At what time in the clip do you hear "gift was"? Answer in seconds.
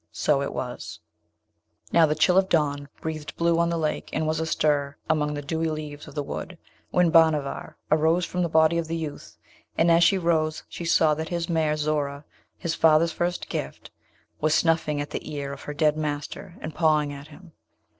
13.47-14.55